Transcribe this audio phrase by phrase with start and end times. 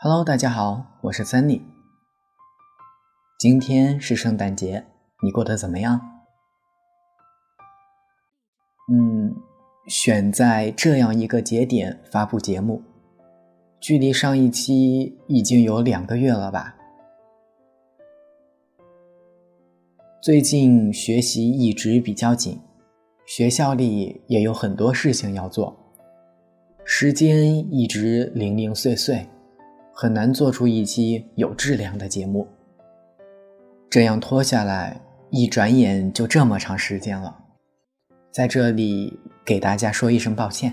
[0.00, 1.60] Hello，大家好，我是 Sunny。
[3.36, 4.84] 今天是圣诞节，
[5.24, 6.00] 你过得怎么样？
[8.92, 9.34] 嗯，
[9.88, 12.80] 选在这样一个节点发布节目，
[13.80, 16.76] 距离上一期已经有两个月了吧？
[20.22, 22.60] 最近学习一直比较紧，
[23.26, 25.76] 学校里也有很多事情要做，
[26.84, 29.26] 时间一直零零碎碎。
[30.00, 32.46] 很难做出一期有质量的节目。
[33.90, 37.36] 这样拖下来，一转眼就这么长时间了。
[38.30, 40.72] 在这里给大家说一声抱歉，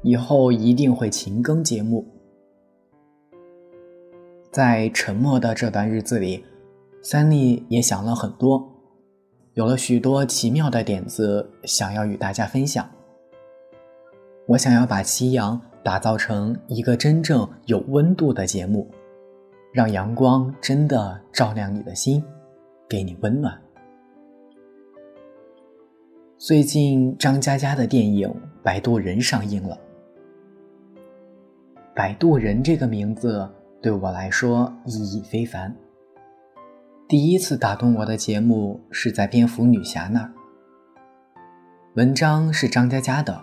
[0.00, 2.02] 以后一定会勤更节目。
[4.50, 6.42] 在沉默的这段日子里，
[7.02, 8.66] 三丽也想了很多，
[9.52, 12.88] 有了许多奇妙的点子，想要与大家分享。
[14.46, 15.60] 我想要把夕阳。
[15.82, 18.86] 打造成一个真正有温度的节目，
[19.72, 22.22] 让阳光真的照亮你的心，
[22.88, 23.58] 给你温暖。
[26.36, 28.28] 最近张嘉佳的电影
[28.62, 29.76] 《摆渡人》上映了，
[31.94, 33.48] 《摆渡人》这个名字
[33.82, 35.74] 对我来说意义非凡。
[37.08, 40.32] 第一次打动我的节目是在蝙蝠女侠那儿，
[41.94, 43.32] 文章是张嘉佳的《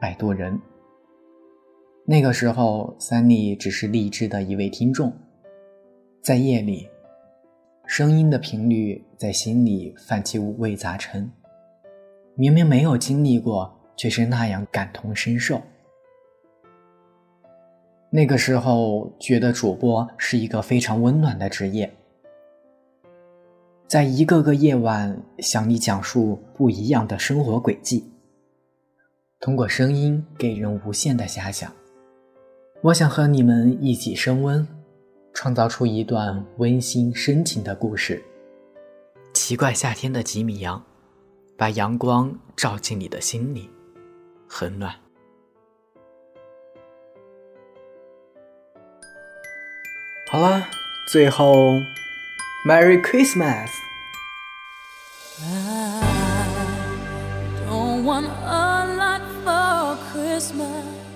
[0.00, 0.54] 摆渡人》。
[2.10, 5.12] 那个时候，三丽只是荔枝的一位听众，
[6.22, 6.88] 在夜里，
[7.84, 11.30] 声音的频率在心里泛起五味杂陈。
[12.34, 15.60] 明明没有经历过，却是那样感同身受。
[18.08, 21.92] 那个时候，觉得主播是一个非常温暖的职业，
[23.86, 28.10] 在一个个夜晚向你讲述不一样的生活轨迹，
[29.40, 31.70] 通过声音给人无限的遐想。
[32.80, 34.64] 我想和你们一起升温，
[35.34, 38.22] 创造出一段温馨深情的故事。
[39.34, 40.80] 奇怪夏天的吉米羊，
[41.56, 43.68] 把阳光照进你的心里，
[44.48, 44.94] 很暖。
[50.30, 50.64] 好了，
[51.10, 51.72] 最后
[52.64, 53.70] ，Merry Christmas。
[55.40, 56.00] my
[60.14, 61.07] wish come